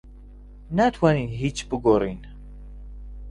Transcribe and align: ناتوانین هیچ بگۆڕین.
ناتوانین 0.75 1.29
هیچ 1.39 1.57
بگۆڕین. 1.69 2.19